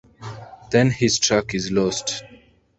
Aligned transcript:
Then 0.71 0.89
his 0.89 1.19
track 1.19 1.53
is 1.53 1.69
lost. 1.71 2.23